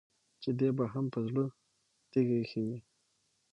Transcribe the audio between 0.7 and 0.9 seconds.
به